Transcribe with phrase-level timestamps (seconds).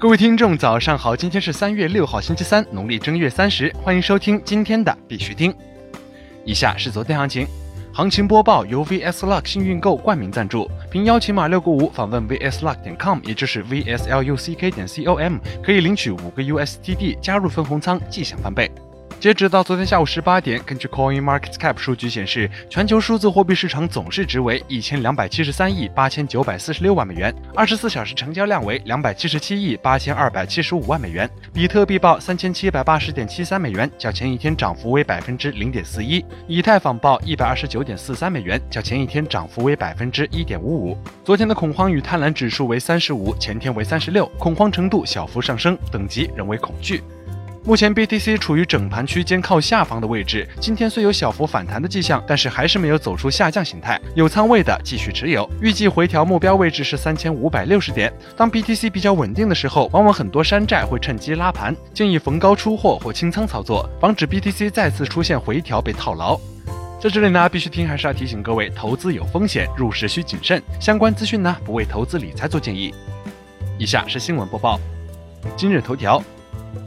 [0.00, 1.14] 各位听众，早上好！
[1.14, 5.54] 今天是三月六号，星期三，农历正月三十，欢迎收听今天的必须听。
[6.42, 7.46] 以下是昨天行情，
[7.92, 18.72] 行情播报由 VS Luck 幸运购冠名赞助，凭邀请码六个五访问 VSLuck 点 com，也就是 VSLUCK 点 com，可以领取五个 USDT 加入分红仓，即享翻倍。
[19.20, 31.28] 截止到昨天下午十八点，根据 Coin Market Cap 数据显示，全球数字货币市场总市值为一千两百七十三亿八千九百四十六万美元，二十四小时成交量为两百七十七亿八千二百七十五万美元。
[31.52, 40.96] 比特币报三千七百八十点七三美元，较前一天涨幅为百分之零点四一；以太坊报一百二十九点四三美元，较前一天涨幅为百分之一点五五。
[41.22, 47.02] 昨天的恐慌与贪婪指数为三十五，前天为三十六，恐慌程度小幅上升，等级仍为恐惧。
[47.70, 53.96] 目前 BTC 处于整盘区间靠下方的位置，今天虽有小幅反弹的迹象，但是还是没有走出下降形态。
[54.16, 58.12] 有仓位的继续持有，预计回调目标位置是三千五百六十点。
[58.36, 66.36] 当 BTC 比较稳定的时候，往往很多山寨会趁机拉盘，建议逢高出货或清仓操作，防止 BTC 再次出现回调被套牢。
[67.00, 70.60] 在这里呢，必须听还是要提醒各位，投资有风险，入市需谨慎。
[70.80, 72.92] 相关资讯呢，不为投资理财做建议。
[73.78, 74.80] 以下是新闻播报，
[75.56, 76.20] 今日头条。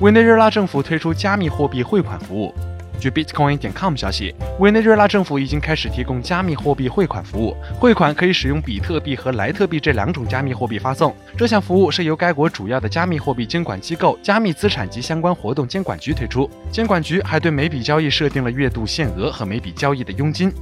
[0.00, 2.54] 委内瑞拉政府推出加密货币汇款服务。
[2.98, 7.56] 据 Bitcoin 点 com 消息，委内瑞拉政府已经开始提供加密货币汇款服务。
[7.78, 11.16] 汇款可以使用比特币和莱特币这两种加密货币发送。
[11.34, 16.50] 这项服务是由该国主要的加密货币监管机构——加密资产及相关活动监管局推出。
[16.70, 20.52] 监管局还对每笔交易设定了月度限额和每笔交易的佣金。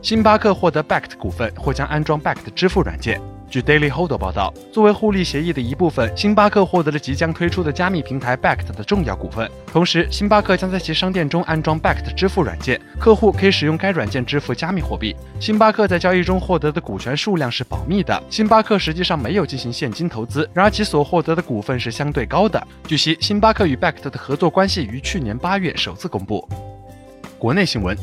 [0.00, 3.20] 星巴克获得 Backed 股份，或将安装 Backed 支付软件。
[3.50, 9.50] 据 Daily Hold 报道，作为互利协议的一部分，星巴克获得了即将推出的加密平台 Backed 的重要股份。
[9.72, 15.16] 同时，星巴克将在其商店中安装 Backed 支付软件，客户可以使用该软件支付加密货币。
[15.40, 22.64] 星巴克在交易中获得的股权数量是保密的，星巴克实际上没有进行现金投资，然而其所获得的股份是相对高的。
[22.86, 26.48] 据悉，星巴克与 Backed 的合作关系于去年八月首次公布。
[27.36, 27.98] 国内新闻，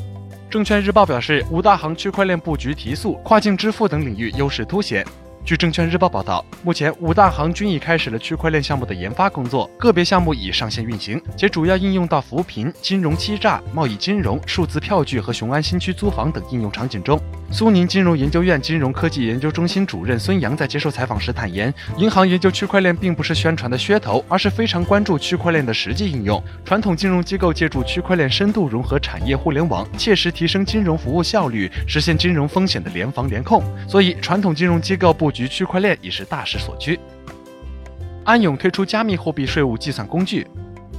[0.49, 5.05] 证券日报表示，五大行区块链布局提速，跨境支付等领域优势凸显。
[5.47, 17.17] 据证券日报报道，目前五大行均已开始了区块链项目的研发工作，个别项目已上线运行，且主要应用到扶贫、金融欺诈、贸易金融、数字票据和雄安新区租房等应用场景中。
[17.49, 26.43] 苏宁金融研究院金融科技研究中心主任孙杨在接受采访时坦言，银行研究区块链并不是宣传的噱头，而是非常关注区块链的实际应用。
[26.65, 33.63] 传统金融机构借助区块链深度融合产业互联网，切实提升金融服务效率，实现金融风险的联防联控。
[33.87, 36.99] 所以，传统金融机构布局区块链已是大势所趋。
[38.25, 40.45] 安永推出加密货币税务计算工具。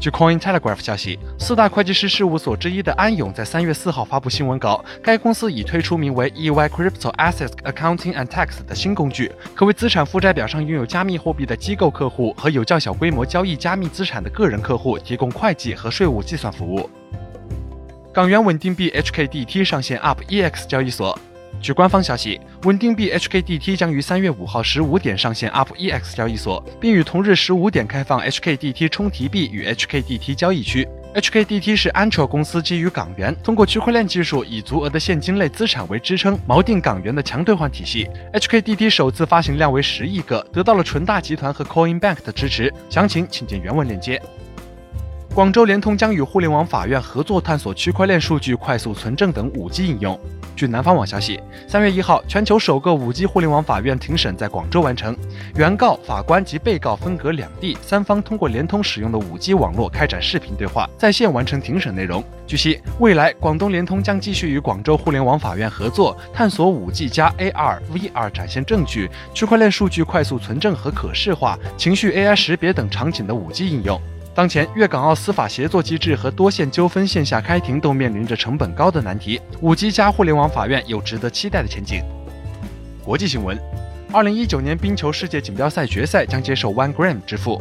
[0.01, 16.89] 据 Coin Telegraph 消息，四大会计师事务所之一的安永在三月四号发布新闻稿，该公司已推出名为 EY Crypto Assets Accounting and Tax 的新工具，可为资产负债表上拥有加密货币的机构客户和有较小规模交易加密资产的个人客户提供会计和税务计算服务。
[18.13, 21.19] 港元稳定币 HKDT 上线 UpEX 交易所。
[21.61, 30.89] 据官方消息，稳定币 HKDT 将于三月五号十五点上线 UpEX 交易所，并于同日十五点开放 HKDT 充提币与 HKDT 交易区。
[31.15, 38.09] HKDT 是 Antro 公司基于港元，通过区块链技术以足额的现金类资产为支撑，锚定港元的强兑换体系。
[38.35, 42.73] HKDT 首次发行量为十亿个，得到了纯大集团和 Coinbank 的支持。
[42.89, 44.23] 详情请见原文链接。
[45.35, 50.19] 广州联通将与互联网法院合作，探索区块链数据快速存证等 5G 应用。
[50.59, 55.17] 据南方网消息，三月一号，全球首个五 G 互联网法院庭审在广州完成，
[55.55, 62.25] 原告、法官及被告分隔两地，三方通过联通使用的五 G 网络开展视频对话，在线完成庭审内容。
[62.45, 74.01] 据悉，未来广东联通将继续与广州互联网法院合作，探索五 G 加 AR、VR 展现证据、区块链数据快速存证和可视化、情绪 AI 识别等场景的五 G 应用。
[74.39, 79.41] 当前，粤港澳司法协作机制和多线纠纷线下开庭都面临着成本高的难题。
[79.61, 82.05] 五 G 加互联网法院有值得期待的前景。
[83.05, 83.59] 国际新闻：
[84.13, 87.61] 二零一九年冰球世界锦标赛决赛将接受 One Gram 支付。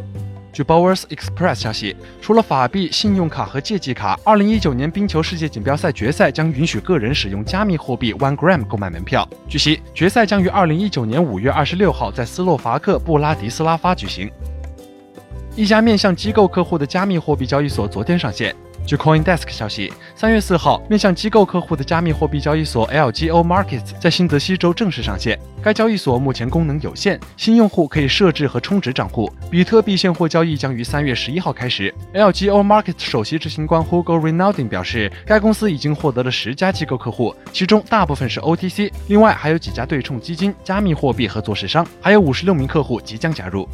[0.52, 9.28] 据 Bowers Express 消息，除了法币、信用卡和借记卡，二零一九年冰球世界锦标赛决赛将允许个人使用加密货币 One Gram 购买门票。
[9.48, 14.30] 据悉，决赛将于二零一九年五月二十六号在斯洛伐克布拉迪斯拉发举行。
[15.58, 18.54] 一家面向机构客户的加密货币交易所昨天上线。
[18.86, 25.36] 据 CoinDesk 消息，三月四号，面向机构客户的加密货币交易所 LGO Markets 在新泽西州正式上线。
[25.60, 29.28] 该交易所目前功能有限，新用户可以设置和充值账户。
[29.50, 31.92] 比特币现货交易将于三月十一号开始。
[32.14, 43.68] LGO Markets 首席执行官 Hugo Rinaldi 表示，该公司已经获得了十家机构客户，其中大部分是 OTC，另外还有几家对冲基金、加密货币和做市商，还有五十六名客户即将加入。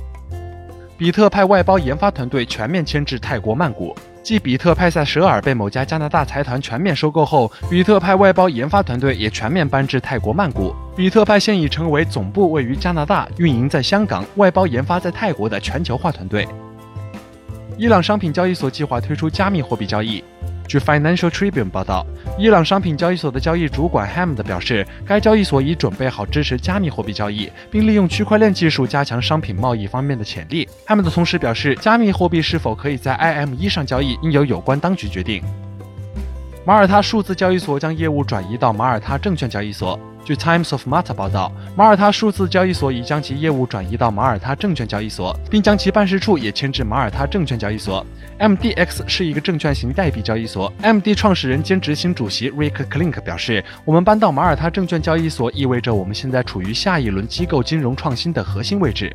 [0.96, 3.94] 比特派外包研发团队全面迁至泰国曼谷。
[4.22, 10.72] 继比特派塞舍尔被某家加拿大财团全面收购后，比特派外包研发团队也全面搬至泰国曼谷。
[10.96, 16.46] 比特派现已成为总部位于加拿大、运营在香港、外包研发在泰国的全球化团队。
[17.76, 20.22] 伊朗商品交易所计划推出加密货币交易。
[20.66, 22.06] 据 Financial Tribune 报道，
[22.38, 30.68] 伊朗商品交易所的交易主管 Hamd 表示，该交易所已准备好支持加密货币交易，并利用区块链技术加强商品贸易方面的潜力。
[30.86, 35.42] Hamd 同时表示，加密货币是否可以在 IM1 上交易，应由有关当局决定。
[36.64, 40.00] 马耳他数字交易所将业务转移到马耳他证券交易所。
[40.24, 48.04] 据 Times of Malta 报道，马耳他数字交易所已将其业务转移到马耳他证券交易所，并将其办事处也迁至马耳他证券交易所。
[48.38, 50.72] MDX 是一个证券型代币交易所。
[50.82, 59.14] MD 创始人兼执行主席 Rick Klink 表示：“我们搬到马耳他证券交易所，意味着我们现在处于下一轮机构金融创新的核心位置。”